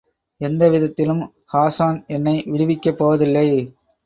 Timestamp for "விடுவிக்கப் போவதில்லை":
2.47-3.47